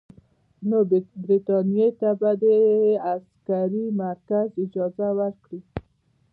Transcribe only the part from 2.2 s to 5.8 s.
د عسکري مرکز اجازه ورکړي.